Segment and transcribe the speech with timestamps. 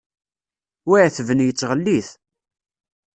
[0.87, 2.07] Wi iɛetben yettɣellit.